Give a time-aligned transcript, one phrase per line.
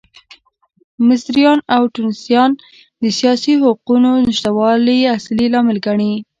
[1.07, 2.51] مصریان او ټونسیان
[3.01, 6.13] د سیاسي حقونو نشتوالی اصلي لامل ګڼي.